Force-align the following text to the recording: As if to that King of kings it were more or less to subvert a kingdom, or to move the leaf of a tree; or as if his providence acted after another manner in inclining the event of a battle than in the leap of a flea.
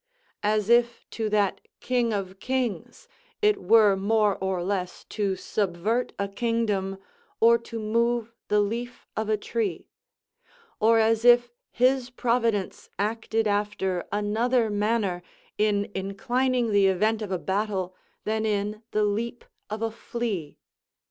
As 0.41 0.67
if 0.67 1.07
to 1.11 1.29
that 1.29 1.61
King 1.79 2.11
of 2.11 2.39
kings 2.39 3.07
it 3.39 3.61
were 3.61 3.95
more 3.95 4.35
or 4.41 4.63
less 4.63 5.03
to 5.09 5.35
subvert 5.35 6.11
a 6.17 6.27
kingdom, 6.27 6.97
or 7.39 7.59
to 7.59 7.77
move 7.79 8.33
the 8.47 8.61
leaf 8.61 9.05
of 9.15 9.29
a 9.29 9.37
tree; 9.37 9.89
or 10.79 10.97
as 10.97 11.23
if 11.23 11.51
his 11.69 12.09
providence 12.09 12.89
acted 12.97 13.45
after 13.45 14.03
another 14.11 14.71
manner 14.71 15.21
in 15.59 15.91
inclining 15.93 16.71
the 16.71 16.87
event 16.87 17.21
of 17.21 17.31
a 17.31 17.37
battle 17.37 17.95
than 18.23 18.43
in 18.43 18.81
the 18.89 19.03
leap 19.05 19.45
of 19.69 19.83
a 19.83 19.91
flea. 19.91 20.57